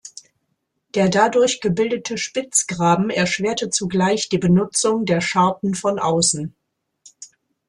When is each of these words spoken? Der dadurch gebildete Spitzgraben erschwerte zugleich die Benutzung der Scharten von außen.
Der 0.95 1.09
dadurch 1.09 1.61
gebildete 1.61 2.17
Spitzgraben 2.17 3.11
erschwerte 3.11 3.69
zugleich 3.69 4.29
die 4.29 4.39
Benutzung 4.39 5.05
der 5.05 5.21
Scharten 5.21 5.75
von 5.75 5.99
außen. 5.99 6.55